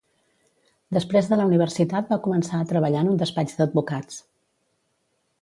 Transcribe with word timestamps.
Després 0.95 1.29
de 1.33 1.37
la 1.41 1.45
universitat 1.49 2.09
va 2.15 2.19
començar 2.29 2.63
a 2.63 2.67
treballar 2.73 3.05
en 3.07 3.11
un 3.13 3.21
despatx 3.25 3.55
d'advocats. 3.61 4.19